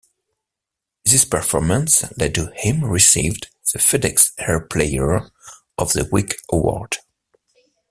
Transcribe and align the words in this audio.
This 1.05 1.25
performance 1.25 2.03
led 2.17 2.33
to 2.33 2.51
him 2.55 2.83
receiving 2.83 3.37
the 3.71 3.77
FedEx 3.77 4.31
Air 4.39 4.59
Player 4.61 5.29
of 5.77 5.93
the 5.93 6.09
Week 6.11 6.37
award. 6.49 6.97